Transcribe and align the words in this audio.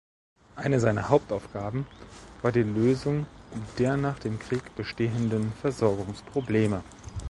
Eine 0.55 0.79
seiner 0.79 1.09
Hauptaufgaben 1.09 1.85
war 2.41 2.51
die 2.51 2.63
Lösung 2.63 3.27
der 3.77 3.97
nach 3.97 4.17
dem 4.17 4.39
Krieg 4.39 4.75
bestehenden 4.75 5.53
Versorgungsprobleme. 5.61 6.83